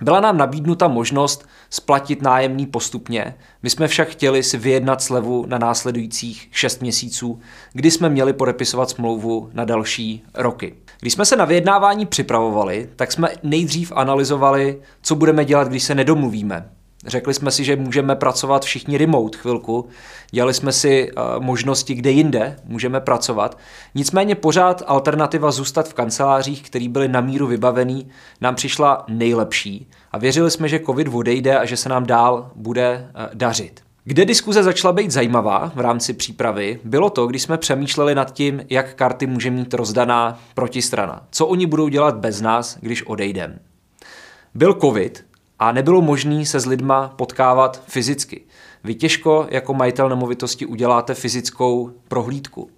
Byla 0.00 0.20
nám 0.20 0.38
nabídnuta 0.38 0.88
možnost 0.88 1.48
splatit 1.70 2.22
nájemný 2.22 2.66
postupně, 2.66 3.34
my 3.62 3.70
jsme 3.70 3.88
však 3.88 4.08
chtěli 4.08 4.42
si 4.42 4.58
vyjednat 4.58 5.02
slevu 5.02 5.46
na 5.48 5.58
následujících 5.58 6.48
6 6.50 6.80
měsíců, 6.80 7.40
kdy 7.72 7.90
jsme 7.90 8.08
měli 8.08 8.32
podepisovat 8.32 8.90
smlouvu 8.90 9.50
na 9.52 9.64
další 9.64 10.24
roky. 10.34 10.74
Když 11.00 11.12
jsme 11.12 11.24
se 11.24 11.36
na 11.36 11.44
vyjednávání 11.44 12.06
připravovali, 12.06 12.90
tak 12.96 13.12
jsme 13.12 13.28
nejdřív 13.42 13.92
analyzovali, 13.96 14.80
co 15.02 15.14
budeme 15.14 15.44
dělat, 15.44 15.68
když 15.68 15.82
se 15.82 15.94
nedomluvíme. 15.94 16.70
Řekli 17.06 17.34
jsme 17.34 17.50
si, 17.50 17.64
že 17.64 17.76
můžeme 17.76 18.16
pracovat 18.16 18.64
všichni 18.64 18.98
remote 18.98 19.38
chvilku, 19.38 19.88
dělali 20.30 20.54
jsme 20.54 20.72
si 20.72 21.12
uh, 21.12 21.22
možnosti, 21.44 21.94
kde 21.94 22.10
jinde 22.10 22.56
můžeme 22.64 23.00
pracovat. 23.00 23.58
Nicméně 23.94 24.34
pořád 24.34 24.82
alternativa 24.86 25.50
zůstat 25.50 25.88
v 25.88 25.94
kancelářích, 25.94 26.62
které 26.62 26.88
byly 26.88 27.08
na 27.08 27.20
míru 27.20 27.46
vybavený, 27.46 28.08
nám 28.40 28.54
přišla 28.54 29.04
nejlepší 29.08 29.88
a 30.12 30.18
věřili 30.18 30.50
jsme, 30.50 30.68
že 30.68 30.80
covid 30.80 31.08
odejde 31.12 31.58
a 31.58 31.64
že 31.64 31.76
se 31.76 31.88
nám 31.88 32.06
dál 32.06 32.50
bude 32.54 33.10
uh, 33.14 33.34
dařit. 33.34 33.80
Kde 34.06 34.24
diskuze 34.24 34.62
začala 34.62 34.92
být 34.92 35.10
zajímavá 35.10 35.72
v 35.74 35.80
rámci 35.80 36.12
přípravy, 36.12 36.80
bylo 36.84 37.10
to, 37.10 37.26
když 37.26 37.42
jsme 37.42 37.58
přemýšleli 37.58 38.14
nad 38.14 38.32
tím, 38.32 38.62
jak 38.70 38.94
karty 38.94 39.26
může 39.26 39.50
mít 39.50 39.74
rozdaná 39.74 40.38
protistrana. 40.54 41.26
Co 41.30 41.46
oni 41.46 41.66
budou 41.66 41.88
dělat 41.88 42.16
bez 42.16 42.40
nás, 42.40 42.78
když 42.80 43.02
odejdeme. 43.02 43.58
Byl 44.54 44.74
covid, 44.74 45.24
a 45.58 45.72
nebylo 45.72 46.00
možné 46.00 46.46
se 46.46 46.60
s 46.60 46.66
lidma 46.66 47.08
potkávat 47.08 47.82
fyzicky. 47.86 48.40
Vy 48.84 48.94
těžko 48.94 49.46
jako 49.50 49.74
majitel 49.74 50.08
nemovitosti 50.08 50.66
uděláte 50.66 51.14
fyzickou 51.14 51.90
prohlídku. 52.08 52.70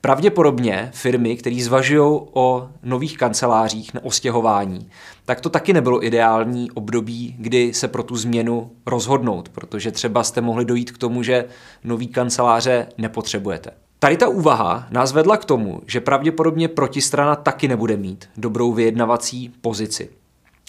Pravděpodobně 0.00 0.90
firmy, 0.94 1.36
které 1.36 1.56
zvažují 1.62 2.20
o 2.32 2.68
nových 2.82 3.18
kancelářích 3.18 3.94
na 3.94 4.04
ostěhování, 4.04 4.90
tak 5.24 5.40
to 5.40 5.48
taky 5.48 5.72
nebylo 5.72 6.06
ideální 6.06 6.70
období, 6.70 7.36
kdy 7.38 7.74
se 7.74 7.88
pro 7.88 8.02
tu 8.02 8.16
změnu 8.16 8.70
rozhodnout, 8.86 9.48
protože 9.48 9.90
třeba 9.90 10.24
jste 10.24 10.40
mohli 10.40 10.64
dojít 10.64 10.90
k 10.90 10.98
tomu, 10.98 11.22
že 11.22 11.44
nový 11.84 12.08
kanceláře 12.08 12.86
nepotřebujete. 12.98 13.70
Tady 13.98 14.16
ta 14.16 14.28
úvaha 14.28 14.86
nás 14.90 15.12
vedla 15.12 15.36
k 15.36 15.44
tomu, 15.44 15.80
že 15.86 16.00
pravděpodobně 16.00 16.68
protistrana 16.68 17.36
taky 17.36 17.68
nebude 17.68 17.96
mít 17.96 18.28
dobrou 18.36 18.72
vyjednavací 18.72 19.52
pozici. 19.60 20.10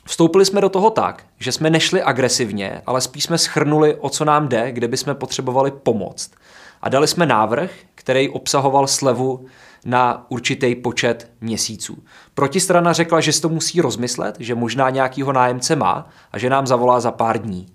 Vstoupili 0.06 0.46
jsme 0.46 0.62
do 0.62 0.70
toho 0.70 0.89
tak, 0.89 1.25
že 1.39 1.51
jsme 1.51 1.70
nešli 1.70 2.01
agresivně, 2.01 2.82
ale 2.86 3.01
spíš 3.01 3.24
jsme 3.24 3.38
schrnuli, 3.38 3.96
o 3.96 4.10
co 4.10 4.25
nám 4.25 4.48
jde, 4.48 4.72
kde 4.72 4.88
bychom 4.88 5.15
potřebovali 5.15 5.72
pomoct. 5.72 6.32
A 6.82 6.89
dali 6.89 7.08
jsme 7.08 7.25
návrh, 7.25 7.72
který 7.96 8.29
obsahoval 8.29 8.88
slevu 8.88 9.46
na 9.86 10.25
určitý 10.29 10.75
počet 10.75 11.32
měsíců. 11.41 12.03
Protistrana 12.34 12.94
řekla, 12.94 13.20
že 13.20 13.34
si 13.34 13.41
to 13.41 13.50
musí 13.50 13.82
rozmyslet, 13.82 14.36
že 14.39 14.56
možná 14.56 14.89
nějakýho 14.89 15.34
nájemce 15.34 15.75
má 15.75 16.10
a 16.32 16.38
že 16.38 16.50
nám 16.50 16.68
zavolá 16.68 17.00
za 17.00 17.12
pár 17.12 17.41
dní. 17.41 17.68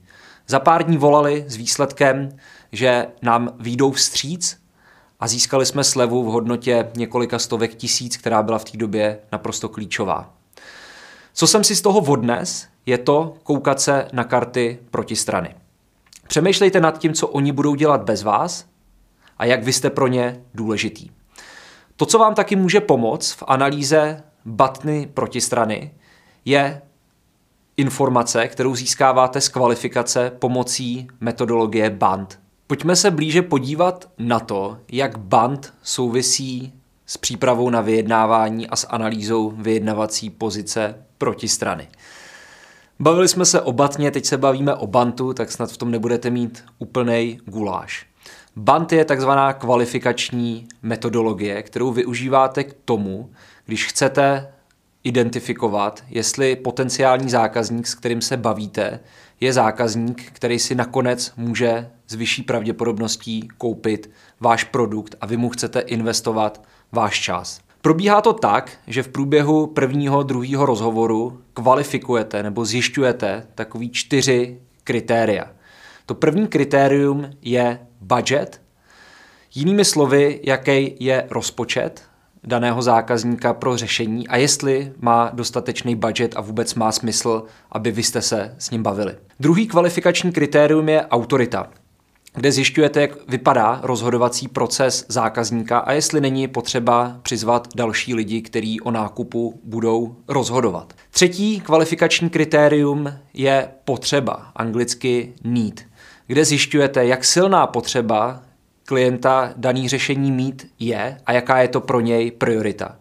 Za 0.47 0.61
pár 0.61 0.83
dní 0.83 0.97
volali 0.97 1.45
s 1.49 1.57
výsledkem, 1.57 2.29
že 2.73 3.07
nám 3.23 3.53
výjdou 3.59 3.91
vstříc 3.91 4.57
a 5.21 5.29
získali 5.29 5.67
jsme 5.67 5.85
slevu 5.85 6.25
v 6.25 6.27
hodnotě 6.27 6.91
několika 6.97 7.39
stovek 7.39 7.75
tisíc, 7.75 8.17
která 8.17 8.43
byla 8.43 8.59
v 8.59 8.65
té 8.65 8.79
době 8.79 9.19
naprosto 9.33 9.69
klíčová. 9.69 10.35
Co 11.37 11.47
jsem 11.47 11.65
si 11.65 11.77
z 11.77 11.83
toho 11.83 12.01
odnes, 12.01 12.69
je 12.87 12.99
to 12.99 13.35
koukat 13.43 13.81
se 13.81 14.09
na 14.13 14.25
karty 14.25 14.79
protistrany. 14.91 15.55
Přemýšlejte 16.29 16.81
nad 16.81 16.99
tím, 16.99 17.15
co 17.15 17.29
oni 17.29 17.53
budou 17.53 17.75
dělat 17.75 18.03
bez 18.03 18.23
vás 18.23 18.67
a 19.39 19.45
jak 19.45 19.65
vy 19.65 19.73
jste 19.73 19.91
pro 19.91 20.07
ně 20.07 20.41
důležitý. 20.55 21.11
To, 21.97 22.07
co 22.07 22.19
vám 22.19 22.35
taky 22.35 22.57
může 22.57 22.81
pomoct 22.81 23.33
v 23.33 23.43
analýze 23.47 24.23
batny 24.45 25.09
protistrany, 25.15 25.95
je 26.45 26.83
informace, 27.77 28.49
kterou 28.49 28.75
získáváte 28.75 29.41
z 29.41 29.49
kvalifikace 29.49 30.33
pomocí 30.39 31.09
metodologie 31.21 31.91
BAND. 31.91 32.41
Pojďme 32.67 32.97
se 32.97 33.11
blíže 33.11 33.43
podívat 33.43 34.09
na 34.19 34.41
to, 34.41 34.79
jak 34.93 35.19
BAND 35.19 35.75
souvisí 35.83 36.73
s 37.07 37.17
přípravou 37.17 37.71
na 37.71 37.81
vyjednávání 37.81 38.67
a 38.69 38.77
s 38.77 38.87
analýzou 38.91 39.51
vyjednavací 39.51 40.31
pozice 40.31 41.05
protistrany. 41.25 41.89
Bavili 43.01 43.29
jsme 43.29 43.45
se 43.45 43.61
o 43.61 43.73
batně, 43.73 44.11
teď 44.11 44.25
se 44.25 44.37
bavíme 44.39 44.75
o 44.75 44.87
bantu, 44.87 45.33
tak 45.33 45.53
snad 45.53 45.73
v 45.73 45.77
tom 45.77 45.91
nebudete 45.91 46.31
mít 46.31 46.65
úplný 46.79 47.41
guláš. 47.47 48.07
Bant 48.57 48.93
je 48.93 49.05
takzvaná 49.05 49.53
kvalifikační 49.53 50.69
metodologie, 50.83 51.63
kterou 51.63 51.93
využíváte 51.93 52.65
k 52.65 52.77
tomu, 52.85 53.31
když 53.67 53.87
chcete 53.87 54.53
identifikovat, 55.05 56.05
jestli 56.09 56.57
potenciální 56.57 57.31
zákazník, 57.31 57.87
s 57.87 57.95
kterým 57.95 58.21
se 58.21 58.37
bavíte, 58.37 59.01
je 59.41 59.53
zákazník, 59.53 60.33
který 60.33 60.59
si 60.59 60.75
nakonec 60.75 61.33
může 61.37 61.91
s 62.07 62.15
vyšší 62.15 62.43
pravděpodobností 62.43 63.49
koupit 63.59 64.11
váš 64.41 64.65
produkt 64.65 65.15
a 65.21 65.27
vy 65.27 65.37
mu 65.37 65.49
chcete 65.51 65.81
investovat 65.81 66.63
váš 66.93 67.21
čas. 67.21 67.61
Probíhá 67.85 68.21
to 68.21 68.33
tak, 68.33 68.73
že 68.87 69.03
v 69.03 69.09
průběhu 69.09 69.67
prvního, 69.67 70.23
druhého 70.23 70.67
rozhovoru 70.67 71.41
kvalifikujete 71.55 72.43
nebo 72.43 72.65
zjišťujete 72.65 73.47
takový 73.55 73.91
čtyři 73.91 74.61
kritéria. 74.85 75.51
To 76.07 76.15
první 76.15 76.49
kritérium 76.49 77.31
je 77.43 77.79
budget, 78.01 78.63
jinými 79.55 79.85
slovy, 79.85 80.41
jaký 80.45 80.97
je 81.01 81.27
rozpočet 81.31 82.03
daného 82.45 82.83
zákazníka 82.83 83.55
pro 83.55 83.77
řešení 83.77 84.29
a 84.29 84.37
jestli 84.37 84.93
má 85.01 85.31
dostatečný 85.33 85.97
budget 85.97 86.37
a 86.37 86.41
vůbec 86.41 86.75
má 86.75 86.93
smysl, 86.93 87.43
aby 87.73 87.91
vy 87.91 88.03
jste 88.03 88.23
se 88.23 88.55
s 88.59 88.71
ním 88.71 88.83
bavili. 88.83 89.15
Druhý 89.41 89.67
kvalifikační 89.67 90.33
kritérium 90.33 90.89
je 90.89 91.07
autorita. 91.07 91.71
Kde 92.35 92.53
zjišťujete, 92.53 93.01
jak 93.01 93.29
vypadá 93.29 93.81
rozhodovací 93.83 94.49
proces 94.49 95.07
zákazníka 95.09 95.79
a 95.79 95.93
jestli 95.93 96.21
není 96.21 96.49
potřeba 96.49 97.17
přizvat 97.23 97.69
další 97.77 98.15
lidi, 98.15 98.43
kteří 98.43 98.81
o 98.81 98.91
nákupu 98.91 99.61
budou 99.65 100.17
rozhodovat. 100.29 100.93
Třetí 101.11 101.61
kvalifikační 101.61 102.31
kritérium 102.31 103.13
je 103.35 103.69
potřeba, 103.85 104.47
anglicky 104.57 105.33
need, 105.45 105.87
kde 106.27 106.45
zjišťujete, 106.45 107.07
jak 107.07 107.25
silná 107.25 107.67
potřeba 107.67 108.43
klienta 108.85 109.53
daný 109.57 109.89
řešení 109.89 110.33
mít 110.33 110.67
je 110.79 111.17
a 111.27 111.33
jaká 111.33 111.59
je 111.59 111.69
to 111.69 111.81
pro 111.81 112.01
něj 112.01 112.31
priorita. 112.31 112.97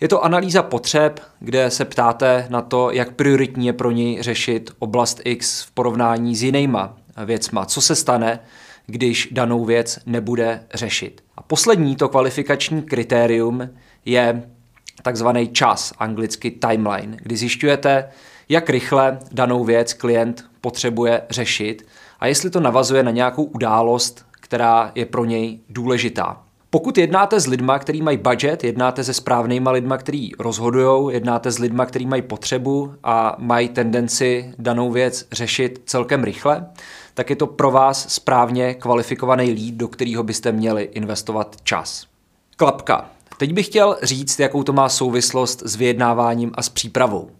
Je 0.00 0.08
to 0.08 0.24
analýza 0.24 0.62
potřeb, 0.62 1.20
kde 1.40 1.70
se 1.70 1.84
ptáte 1.84 2.46
na 2.50 2.62
to, 2.62 2.90
jak 2.90 3.12
prioritní 3.12 3.66
je 3.66 3.72
pro 3.72 3.90
něj 3.90 4.22
řešit 4.22 4.70
oblast 4.78 5.20
X 5.24 5.62
v 5.62 5.70
porovnání 5.70 6.36
s 6.36 6.42
jinýma 6.42 6.97
věcma. 7.24 7.64
Co 7.64 7.80
se 7.80 7.96
stane, 7.96 8.40
když 8.86 9.28
danou 9.32 9.64
věc 9.64 9.98
nebude 10.06 10.62
řešit. 10.74 11.24
A 11.36 11.42
poslední 11.42 11.96
to 11.96 12.08
kvalifikační 12.08 12.82
kritérium 12.82 13.70
je 14.04 14.42
takzvaný 15.02 15.48
čas, 15.48 15.92
anglicky 15.98 16.50
timeline, 16.50 17.16
kdy 17.22 17.36
zjišťujete, 17.36 18.08
jak 18.48 18.70
rychle 18.70 19.18
danou 19.32 19.64
věc 19.64 19.92
klient 19.94 20.44
potřebuje 20.60 21.22
řešit 21.30 21.86
a 22.20 22.26
jestli 22.26 22.50
to 22.50 22.60
navazuje 22.60 23.02
na 23.02 23.10
nějakou 23.10 23.42
událost, 23.42 24.26
která 24.30 24.92
je 24.94 25.06
pro 25.06 25.24
něj 25.24 25.60
důležitá. 25.68 26.42
Pokud 26.70 26.98
jednáte 26.98 27.40
s 27.40 27.46
lidma, 27.46 27.78
kteří 27.78 28.02
mají 28.02 28.16
budget, 28.16 28.64
jednáte 28.64 29.04
se 29.04 29.14
správnýma 29.14 29.70
lidma, 29.70 29.96
kteří 29.98 30.32
rozhodují, 30.38 31.14
jednáte 31.14 31.50
s 31.50 31.58
lidma, 31.58 31.86
kteří 31.86 32.06
mají 32.06 32.22
potřebu 32.22 32.94
a 33.04 33.36
mají 33.38 33.68
tendenci 33.68 34.54
danou 34.58 34.90
věc 34.90 35.26
řešit 35.32 35.82
celkem 35.86 36.24
rychle, 36.24 36.66
tak 37.18 37.30
je 37.30 37.36
to 37.36 37.46
pro 37.46 37.70
vás 37.70 38.14
správně 38.14 38.74
kvalifikovaný 38.74 39.52
lead, 39.52 39.74
do 39.74 39.88
kterého 39.88 40.22
byste 40.22 40.52
měli 40.52 40.82
investovat 40.82 41.56
čas. 41.62 42.06
Klapka. 42.56 43.10
Teď 43.38 43.52
bych 43.52 43.66
chtěl 43.66 43.98
říct, 44.02 44.40
jakou 44.40 44.62
to 44.62 44.72
má 44.72 44.88
souvislost 44.88 45.62
s 45.66 45.76
vyjednáváním 45.76 46.52
a 46.54 46.62
s 46.62 46.68
přípravou. 46.68 47.30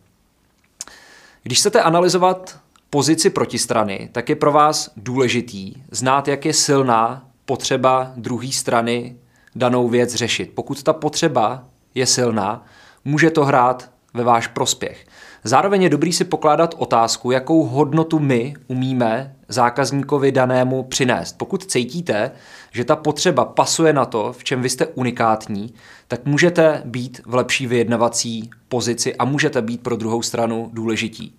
Když 1.43 1.59
chcete 1.59 1.83
analyzovat 1.83 2.59
pozici 2.91 3.31
protistrany, 3.31 4.09
tak 4.13 4.29
je 4.29 4.37
pro 4.37 4.53
vás 4.53 4.91
důležitý 4.97 5.75
znát, 5.91 6.29
jak 6.29 6.45
je 6.45 6.53
silná 6.53 7.29
potřeba 7.45 8.13
druhé 8.17 8.53
strany 8.53 9.17
danou 9.57 9.89
věc 9.89 10.15
řešit. 10.15 10.53
Pokud 10.55 10.83
ta 10.83 10.93
potřeba 10.93 11.65
je 11.95 12.07
silná, 12.07 12.67
může 13.05 13.31
to 13.31 13.45
hrát 13.45 13.91
ve 14.15 14.25
váš 14.25 14.47
prospěch. 14.47 15.07
Zároveň 15.49 15.83
je 15.83 15.89
dobrý 15.89 16.13
si 16.13 16.25
pokládat 16.25 16.75
otázku, 16.79 17.31
jakou 17.31 17.63
hodnotu 17.63 18.19
my 18.19 18.55
umíme 18.67 19.35
zákazníkovi 19.49 20.33
danému 20.33 20.83
přinést. 20.83 21.39
Pokud 21.39 21.65
cítíte, 21.65 22.31
že 22.73 22.85
ta 22.85 22.97
potřeba 22.97 23.45
pasuje 23.45 23.93
na 23.93 24.05
to, 24.05 24.33
v 24.33 24.45
čem 24.45 24.63
vy 24.63 24.69
jste 24.69 24.87
unikátní, 24.87 25.75
tak 26.09 26.25
můžete 26.25 26.83
být 26.85 27.21
v 27.27 27.35
lepší 27.35 27.67
vyjednavací 27.67 28.51
pozici 28.69 29.17
a 29.17 29.25
můžete 29.25 29.63
být 29.63 29.83
pro 29.83 29.97
druhou 29.97 30.23
stranu 30.23 30.71
důležití. 30.73 31.39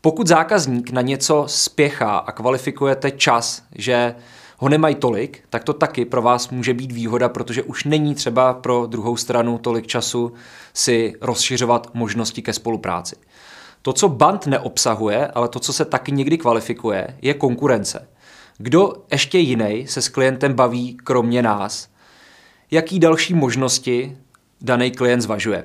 Pokud 0.00 0.26
zákazník 0.26 0.90
na 0.90 1.00
něco 1.00 1.44
spěchá 1.46 2.18
a 2.18 2.32
kvalifikujete 2.32 3.10
čas, 3.10 3.62
že 3.74 4.14
ho 4.58 4.68
nemají 4.68 4.94
tolik, 4.94 5.42
tak 5.48 5.64
to 5.64 5.72
taky 5.72 6.04
pro 6.04 6.22
vás 6.22 6.50
může 6.50 6.74
být 6.74 6.92
výhoda, 6.92 7.28
protože 7.28 7.62
už 7.62 7.84
není 7.84 8.14
třeba 8.14 8.54
pro 8.54 8.86
druhou 8.86 9.16
stranu 9.16 9.58
tolik 9.58 9.86
času 9.86 10.32
si 10.74 11.14
rozšiřovat 11.20 11.90
možnosti 11.94 12.42
ke 12.42 12.52
spolupráci. 12.52 13.16
To, 13.82 13.92
co 13.92 14.08
band 14.08 14.46
neobsahuje, 14.46 15.26
ale 15.26 15.48
to, 15.48 15.60
co 15.60 15.72
se 15.72 15.84
taky 15.84 16.12
někdy 16.12 16.38
kvalifikuje, 16.38 17.16
je 17.22 17.34
konkurence. 17.34 18.08
Kdo 18.58 18.92
ještě 19.10 19.38
jiný 19.38 19.86
se 19.86 20.02
s 20.02 20.08
klientem 20.08 20.54
baví, 20.54 20.96
kromě 21.04 21.42
nás? 21.42 21.88
Jaký 22.70 23.00
další 23.00 23.34
možnosti 23.34 24.16
daný 24.60 24.90
klient 24.90 25.20
zvažuje? 25.20 25.64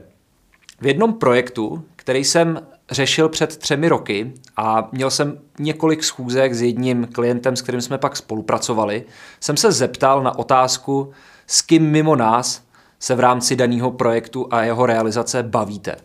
V 0.81 0.87
jednom 0.87 1.13
projektu, 1.13 1.85
který 1.95 2.23
jsem 2.23 2.67
řešil 2.91 3.29
před 3.29 3.57
třemi 3.57 3.89
roky 3.89 4.33
a 4.57 4.89
měl 4.91 5.11
jsem 5.11 5.39
několik 5.59 6.03
schůzek 6.03 6.53
s 6.53 6.61
jedním 6.61 7.07
klientem, 7.07 7.55
s 7.55 7.61
kterým 7.61 7.81
jsme 7.81 7.97
pak 7.97 8.17
spolupracovali, 8.17 9.03
jsem 9.39 9.57
se 9.57 9.71
zeptal 9.71 10.23
na 10.23 10.39
otázku, 10.39 11.11
s 11.47 11.61
kým 11.61 11.83
mimo 11.91 12.15
nás 12.15 12.63
se 12.99 13.15
v 13.15 13.19
rámci 13.19 13.55
daného 13.55 13.91
projektu 13.91 14.47
a 14.51 14.63
jeho 14.63 14.85
realizace 14.85 15.43
bavíte. 15.43 15.95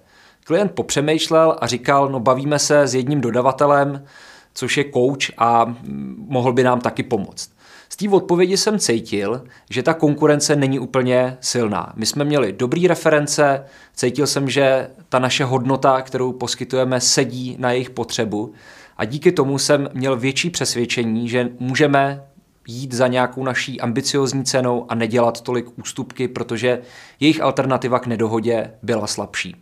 Klient 0.45 0.73
popřemýšlel 0.73 1.57
a 1.61 1.67
říkal, 1.67 2.09
no 2.09 2.21
bavíme 2.21 2.59
se 2.59 2.81
s 2.81 2.95
jedním 2.95 3.21
dodavatelem, 3.21 4.05
což 4.55 4.77
je 4.77 4.85
coach 4.95 5.31
a 5.39 5.75
mohl 6.17 6.53
by 6.53 6.63
nám 6.63 6.81
taky 6.81 7.03
pomoct. 7.03 7.51
Z 7.89 7.97
té 7.97 8.09
odpovědi 8.09 8.57
jsem 8.57 8.79
cítil, 8.79 9.45
že 9.71 9.83
ta 9.83 9.95
konkurence 9.95 10.57
není 10.57 10.79
úplně 10.79 11.37
silná. 11.41 11.93
My 11.97 12.07
jsme 12.07 12.25
měli 12.25 12.53
dobrý 12.53 12.89
reference, 12.89 13.65
cítil 13.95 14.27
jsem, 14.27 14.51
že 14.51 14.91
ta 15.09 15.19
naše 15.19 15.45
hodnota, 15.45 16.03
kterou 16.03 16.33
poskytujeme, 16.33 17.01
sedí 17.01 17.57
na 17.59 17.73
jejich 17.73 17.91
potřebu 17.91 18.53
a 18.97 19.05
díky 19.05 19.33
tomu 19.33 19.59
jsem 19.59 19.89
měl 19.95 20.17
větší 20.17 20.51
přesvědčení, 20.51 21.29
že 21.29 21.49
můžeme 21.59 22.25
jít 22.67 22.93
za 22.93 23.07
nějakou 23.07 23.45
naší 23.45 23.81
ambiciozní 23.81 24.45
cenou 24.45 24.87
a 24.89 24.95
nedělat 24.95 25.41
tolik 25.41 25.79
ústupky, 25.79 26.29
protože 26.29 26.81
jejich 27.21 27.41
alternativa 27.41 27.99
k 27.99 28.07
nedohodě 28.07 28.71
byla 28.83 29.07
slabší. 29.07 29.57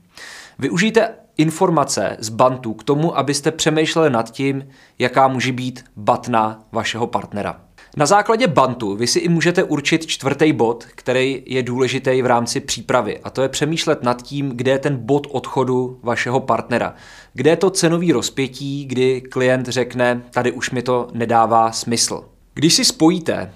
Využijte 0.60 1.14
informace 1.36 2.16
z 2.20 2.28
bantu 2.28 2.74
k 2.74 2.84
tomu, 2.84 3.18
abyste 3.18 3.50
přemýšleli 3.50 4.10
nad 4.10 4.30
tím, 4.30 4.68
jaká 4.98 5.28
může 5.28 5.52
být 5.52 5.84
batna 5.96 6.64
vašeho 6.72 7.06
partnera. 7.06 7.60
Na 7.96 8.06
základě 8.06 8.46
bantu 8.46 8.96
vy 8.96 9.06
si 9.06 9.18
i 9.18 9.28
můžete 9.28 9.64
určit 9.64 10.06
čtvrtý 10.06 10.52
bod, 10.52 10.84
který 10.84 11.42
je 11.46 11.62
důležitý 11.62 12.22
v 12.22 12.26
rámci 12.26 12.60
přípravy. 12.60 13.18
A 13.18 13.30
to 13.30 13.42
je 13.42 13.48
přemýšlet 13.48 14.02
nad 14.02 14.22
tím, 14.22 14.50
kde 14.54 14.70
je 14.70 14.78
ten 14.78 14.96
bod 14.96 15.26
odchodu 15.30 15.98
vašeho 16.02 16.40
partnera. 16.40 16.94
Kde 17.34 17.50
je 17.50 17.56
to 17.56 17.70
cenový 17.70 18.12
rozpětí, 18.12 18.84
kdy 18.84 19.20
klient 19.20 19.68
řekne, 19.68 20.22
tady 20.30 20.52
už 20.52 20.70
mi 20.70 20.82
to 20.82 21.08
nedává 21.12 21.72
smysl. 21.72 22.24
Když 22.54 22.74
si 22.74 22.84
spojíte 22.84 23.52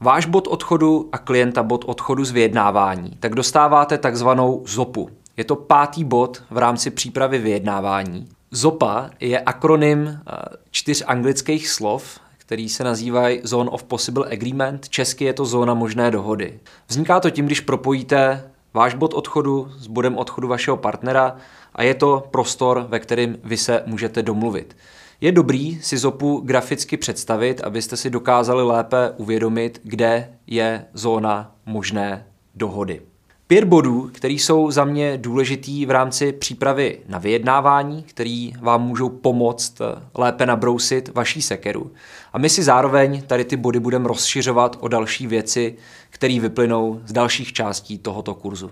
váš 0.00 0.26
bod 0.26 0.46
odchodu 0.46 1.08
a 1.12 1.18
klienta 1.18 1.62
bod 1.62 1.84
odchodu 1.86 2.24
z 2.24 2.30
vyjednávání, 2.30 3.10
tak 3.20 3.34
dostáváte 3.34 3.98
takzvanou 3.98 4.62
ZOPu. 4.66 5.10
Je 5.36 5.44
to 5.44 5.56
pátý 5.56 6.04
bod 6.04 6.42
v 6.50 6.58
rámci 6.58 6.90
přípravy 6.90 7.38
vyjednávání. 7.38 8.28
ZOPA 8.50 9.10
je 9.20 9.40
akronym 9.40 10.08
eh, 10.08 10.32
čtyř 10.70 11.04
anglických 11.06 11.68
slov, 11.68 12.20
který 12.38 12.68
se 12.68 12.84
nazývají 12.84 13.40
Zone 13.42 13.70
of 13.70 13.82
Possible 13.82 14.26
Agreement. 14.32 14.88
Česky 14.88 15.24
je 15.24 15.32
to 15.32 15.44
zóna 15.44 15.74
možné 15.74 16.10
dohody. 16.10 16.60
Vzniká 16.88 17.20
to 17.20 17.30
tím, 17.30 17.46
když 17.46 17.60
propojíte 17.60 18.50
váš 18.74 18.94
bod 18.94 19.14
odchodu 19.14 19.72
s 19.78 19.86
bodem 19.86 20.18
odchodu 20.18 20.48
vašeho 20.48 20.76
partnera 20.76 21.36
a 21.74 21.82
je 21.82 21.94
to 21.94 22.28
prostor, 22.30 22.86
ve 22.88 22.98
kterém 22.98 23.36
vy 23.44 23.56
se 23.56 23.82
můžete 23.86 24.22
domluvit. 24.22 24.76
Je 25.20 25.32
dobrý 25.32 25.82
si 25.82 25.98
ZOPu 25.98 26.40
graficky 26.40 26.96
představit, 26.96 27.60
abyste 27.60 27.96
si 27.96 28.10
dokázali 28.10 28.62
lépe 28.62 29.10
uvědomit, 29.16 29.80
kde 29.84 30.32
je 30.46 30.84
zóna 30.92 31.54
možné 31.66 32.26
dohody. 32.54 33.02
Pět 33.46 33.64
bodů, 33.64 34.10
které 34.12 34.34
jsou 34.34 34.70
za 34.70 34.84
mě 34.84 35.18
důležitý 35.18 35.86
v 35.86 35.90
rámci 35.90 36.32
přípravy 36.32 37.00
na 37.08 37.18
vyjednávání, 37.18 38.02
který 38.02 38.52
vám 38.60 38.82
můžou 38.82 39.08
pomoct 39.08 39.80
eh, 39.80 39.84
lépe 40.14 40.46
nabrousit 40.46 41.08
vaší 41.14 41.42
sekeru. 41.42 41.92
A 42.32 42.38
my 42.38 42.48
si 42.48 42.62
zároveň 42.62 43.22
tady 43.22 43.44
ty 43.44 43.56
body 43.56 43.80
budeme 43.80 44.08
rozšiřovat 44.08 44.76
o 44.80 44.88
další 44.88 45.26
věci, 45.26 45.76
které 46.10 46.40
vyplynou 46.40 47.00
z 47.04 47.12
dalších 47.12 47.52
částí 47.52 47.98
tohoto 47.98 48.34
kurzu. 48.34 48.70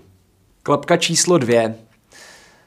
Klapka 0.63 0.97
číslo 0.97 1.39
dvě. 1.39 1.75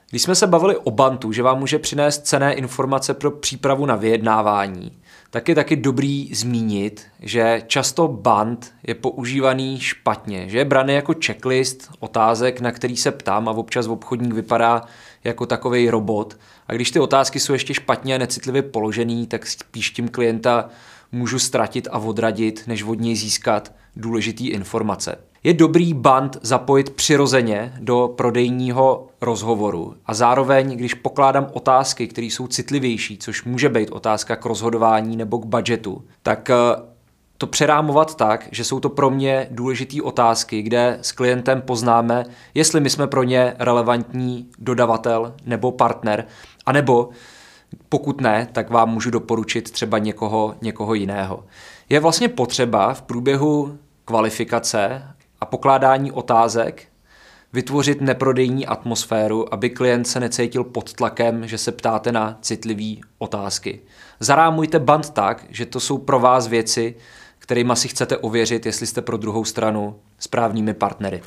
Když 0.10 0.22
jsme 0.22 0.36
se 0.36 0.48
bavili 0.48 0.78
o 0.78 0.91
bantu, 0.91 1.32
že 1.32 1.44
vám 1.44 1.60
může 1.60 1.80
přinést 1.80 2.28
cené 2.28 2.54
informace 2.54 3.13
pro 3.13 3.32
přípravu 3.32 3.86
na 3.86 3.96
vyjednávání, 3.96 4.91
tak 5.36 5.50
je 5.50 5.56
taky 5.56 5.76
dobrý 5.76 6.30
zmínit, 6.34 7.06
že 7.19 7.63
často 7.67 8.08
band 8.08 8.74
je 8.88 8.95
používaný 8.95 9.80
špatně, 9.80 10.50
že 10.50 10.58
je 10.58 10.65
braný 10.65 10.93
jako 10.93 11.13
checklist 11.26 11.89
otázek, 12.00 12.62
na 12.62 12.71
který 12.71 12.98
se 12.98 13.12
ptám 13.12 13.50
a 13.50 13.52
občas 13.52 13.88
obchodník 13.88 14.34
vypadá 14.34 14.82
jako 15.24 15.45
takový 15.45 15.89
robot. 15.89 16.38
A 16.67 16.74
když 16.74 16.91
ty 16.91 17.00
otázky 17.00 17.39
jsou 17.39 17.54
ještě 17.54 17.74
špatně 17.74 18.15
a 18.15 18.17
necitlivě 18.17 18.62
položený, 18.62 19.28
tak 19.28 19.48
spíš 19.48 19.91
tím 19.91 20.08
klienta 20.08 20.69
můžu 21.12 21.39
ztratit 21.39 21.88
a 21.91 21.98
odradit, 21.98 22.63
než 22.67 22.84
od 22.84 23.00
něj 23.00 23.15
získat 23.15 23.76
důležitý 23.95 24.48
informace. 24.48 25.17
Je 25.45 25.53
dobrý 25.53 25.93
band 25.93 26.38
zapojit 26.41 26.89
přirozeně 26.89 27.73
do 27.79 28.13
prodejního 28.15 29.08
rozhovoru 29.21 29.95
a 30.05 30.13
zároveň, 30.13 30.77
když 30.77 30.93
pokládám 30.93 31.47
otázky, 31.53 32.08
které 32.08 32.27
jsou 32.27 32.47
citlivější, 32.47 33.17
což 33.17 33.43
může 33.43 33.69
být 33.69 33.89
otázka 33.89 34.36
k 34.36 34.45
rozhodování 34.45 35.17
nebo 35.17 35.38
k 35.38 35.45
budgetu, 35.45 36.03
tak 36.23 36.49
eh, 36.49 36.55
to 37.38 37.47
přerámovat 37.47 38.15
tak, 38.15 38.47
že 38.51 38.63
jsou 38.63 38.79
to 38.79 38.89
pro 38.89 39.10
mě 39.10 39.47
důležité 39.51 40.01
otázky, 40.01 40.62
kde 40.62 40.99
s 41.01 41.12
klientem 41.12 41.62
poznáme, 41.62 42.25
jestli 42.53 42.79
my 42.79 42.89
jsme 42.89 43.08
pro 43.08 43.23
ně 43.23 43.55
relevantní 43.60 44.49
dodavatel 44.60 45.34
nebo 45.45 45.71
partner, 45.71 46.25
anebo 46.65 47.10
Pokud 47.89 48.21
ne, 48.21 48.47
tak 48.51 48.69
vám 48.69 48.89
můžu 48.89 49.10
doporučit 49.12 49.71
třeba 49.71 49.97
někoho, 49.97 50.55
někoho 50.62 50.93
jiného. 50.93 51.45
Je 51.89 51.99
vlastně 51.99 52.29
potřeba 52.29 52.93
v 52.93 53.01
průběhu 53.01 53.77
kvalifikace 54.05 55.14
a 55.41 55.45
pokládání 55.45 56.12
otázek 56.12 56.84
vytvořit 57.54 58.02
neprodejní 58.02 58.67
atmosféru, 58.67 59.54
aby 59.54 59.69
klient 59.69 60.06
se 60.06 60.19
necítil 60.19 60.63
pod 60.63 60.93
tlakem, 60.93 61.48
že 61.48 61.58
se 61.58 61.71
ptáte 61.71 62.12
na 62.12 62.38
citlivé 62.41 63.02
otázky. 63.17 63.82
Zarámujte 64.19 64.80
band 64.80 65.10
tak, 65.10 65.45
že 65.50 65.65
to 65.65 65.80
jsou 65.80 65.98
pro 65.98 66.19
vás 66.19 66.48
věci, 66.48 66.95
kterými 67.39 67.76
si 67.76 67.88
chcete 67.88 68.17
ověřit, 68.17 68.65
jestli 68.65 68.88
jste 68.88 69.02
pro 69.02 69.17
druhou 69.17 69.45
stranu 69.45 70.00
správnými 70.19 70.74
partnery. 70.74 71.21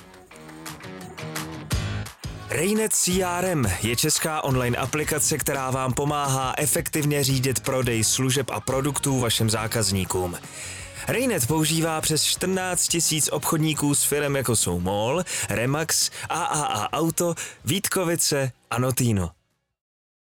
Raynet 2.50 2.92
CRM 2.92 3.64
je 3.82 3.96
česká 3.96 4.44
online 4.44 4.76
aplikace, 4.76 5.38
která 5.38 5.70
vám 5.70 5.92
pomáhá 5.92 6.54
efektivně 6.58 7.24
řídit 7.24 7.60
prodej 7.60 8.04
služeb 8.04 8.50
a 8.50 8.60
produktů 8.60 9.20
vašim 9.20 9.50
zákazníkům. 9.50 10.36
Raynet 11.08 11.46
používá 11.46 12.00
přes 12.00 12.24
14 12.24 12.96
000 13.12 13.22
obchodníků 13.30 13.94
s 13.94 14.04
firem 14.04 14.36
jako 14.36 14.56
jsou 14.56 14.80
MOL, 14.80 15.24
Remax, 15.50 16.10
AAA 16.28 16.92
Auto, 16.92 17.34
Vítkovice 17.64 18.52
a 18.70 18.78
Notino. 18.78 19.37